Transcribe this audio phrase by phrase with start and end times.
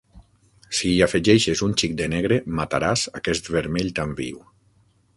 [0.77, 4.45] Si hi afegeixes un xic de negre, mataràs aquest vermell tan viu.